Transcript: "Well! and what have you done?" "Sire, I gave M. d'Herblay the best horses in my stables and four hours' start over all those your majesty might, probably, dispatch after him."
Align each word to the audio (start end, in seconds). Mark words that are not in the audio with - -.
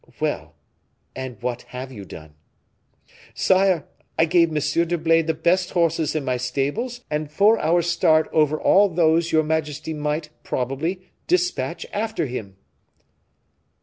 "Well! 0.19 0.55
and 1.15 1.39
what 1.43 1.61
have 1.77 1.91
you 1.91 2.05
done?" 2.05 2.33
"Sire, 3.35 3.85
I 4.17 4.25
gave 4.25 4.49
M. 4.49 4.55
d'Herblay 4.55 5.21
the 5.21 5.35
best 5.35 5.69
horses 5.73 6.15
in 6.15 6.25
my 6.25 6.37
stables 6.37 7.01
and 7.11 7.31
four 7.31 7.59
hours' 7.59 7.87
start 7.91 8.27
over 8.33 8.59
all 8.59 8.89
those 8.89 9.31
your 9.31 9.43
majesty 9.43 9.93
might, 9.93 10.29
probably, 10.43 11.11
dispatch 11.27 11.85
after 11.93 12.25
him." 12.25 12.55